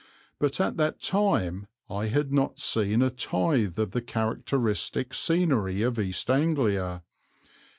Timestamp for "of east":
5.83-6.27